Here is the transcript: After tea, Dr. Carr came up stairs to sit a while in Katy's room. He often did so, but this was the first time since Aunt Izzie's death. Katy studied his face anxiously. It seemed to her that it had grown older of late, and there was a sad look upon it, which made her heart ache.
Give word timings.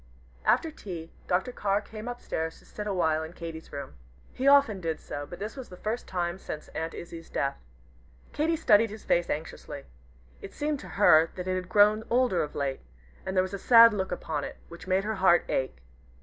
After 0.45 0.71
tea, 0.71 1.11
Dr. 1.27 1.51
Carr 1.51 1.79
came 1.79 2.07
up 2.07 2.19
stairs 2.19 2.57
to 2.57 2.65
sit 2.65 2.87
a 2.87 2.93
while 2.95 3.21
in 3.21 3.33
Katy's 3.33 3.71
room. 3.71 3.93
He 4.33 4.47
often 4.47 4.81
did 4.81 4.99
so, 4.99 5.27
but 5.27 5.37
this 5.37 5.55
was 5.55 5.69
the 5.69 5.77
first 5.77 6.07
time 6.07 6.39
since 6.39 6.69
Aunt 6.69 6.95
Izzie's 6.95 7.29
death. 7.29 7.55
Katy 8.33 8.55
studied 8.55 8.89
his 8.89 9.03
face 9.05 9.29
anxiously. 9.29 9.83
It 10.41 10.55
seemed 10.55 10.79
to 10.79 10.87
her 10.97 11.29
that 11.35 11.47
it 11.47 11.53
had 11.53 11.69
grown 11.69 12.03
older 12.09 12.41
of 12.41 12.55
late, 12.55 12.81
and 13.27 13.37
there 13.37 13.43
was 13.43 13.53
a 13.53 13.59
sad 13.59 13.93
look 13.93 14.11
upon 14.11 14.43
it, 14.43 14.57
which 14.69 14.87
made 14.87 15.03
her 15.03 15.17
heart 15.21 15.45
ache. 15.47 15.77